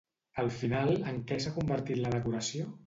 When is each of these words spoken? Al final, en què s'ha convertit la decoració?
Al 0.43 0.49
final, 0.61 0.95
en 1.11 1.21
què 1.31 1.39
s'ha 1.45 1.55
convertit 1.61 2.03
la 2.05 2.19
decoració? 2.19 2.77